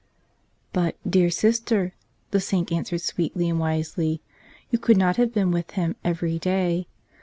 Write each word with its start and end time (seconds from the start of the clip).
"But, 0.73 0.95
dear 1.07 1.29
Sister," 1.29 1.93
the 2.31 2.39
Saint 2.39 2.71
answered 2.71 3.01
sweetly 3.01 3.47
and 3.51 3.59
wisely, 3.59 4.19
"you 4.71 4.79
could 4.79 4.97
not 4.97 5.17
have 5.17 5.31
been 5.31 5.51
with 5.51 5.69
Him 5.77 5.95
every 6.03 6.39
day. 6.39 6.87